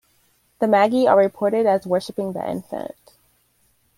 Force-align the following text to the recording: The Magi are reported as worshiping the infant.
The 0.57 0.67
Magi 0.67 1.05
are 1.05 1.15
reported 1.15 1.67
as 1.67 1.85
worshiping 1.85 2.33
the 2.33 2.49
infant. 2.49 2.97